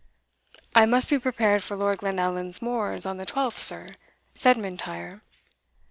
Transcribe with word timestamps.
"I 0.73 0.87
must 0.87 1.11
be 1.11 1.19
prepared 1.19 1.61
for 1.61 1.77
Lord 1.77 1.99
Glenallan's 1.99 2.59
moors 2.59 3.05
on 3.05 3.17
the 3.17 3.25
twelfth, 3.27 3.61
sir," 3.61 3.89
said 4.33 4.57
M'Intyre. 4.57 5.21